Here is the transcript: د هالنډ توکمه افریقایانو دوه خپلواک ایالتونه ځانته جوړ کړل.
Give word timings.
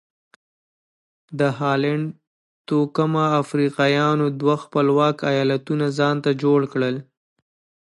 د 1.39 1.41
هالنډ 1.59 2.05
توکمه 2.67 3.25
افریقایانو 3.41 4.25
دوه 4.41 4.55
خپلواک 4.63 5.15
ایالتونه 5.33 5.85
ځانته 5.99 6.29
جوړ 6.43 6.59
کړل. 6.73 6.95